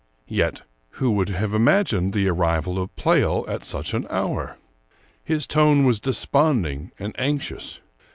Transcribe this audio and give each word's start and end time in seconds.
Yet 0.33 0.63
who 0.97 1.11
would 1.11 1.29
have 1.29 1.53
imagined 1.53 2.13
the 2.13 2.27
arrival 2.27 2.79
of 2.81 2.95
Pleyel 2.95 3.45
at 3.47 3.63
such 3.63 3.93
an 3.93 4.07
hour? 4.09 4.57
His 5.23 5.45
tone 5.45 5.85
was 5.85 5.99
desponding 5.99 6.91
and 6.97 7.13
anxious. 7.19 7.81